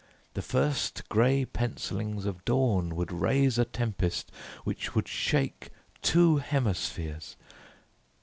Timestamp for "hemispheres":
6.37-7.35